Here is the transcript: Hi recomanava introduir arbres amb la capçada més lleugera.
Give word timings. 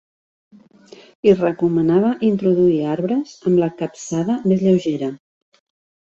Hi 1.25 1.33
recomanava 1.41 2.13
introduir 2.29 2.79
arbres 2.93 3.33
amb 3.51 3.61
la 3.65 3.67
capçada 3.83 4.39
més 4.53 4.65
lleugera. 4.69 5.11